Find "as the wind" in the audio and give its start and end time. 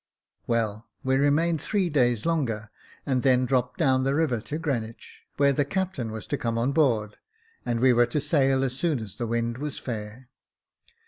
8.97-9.59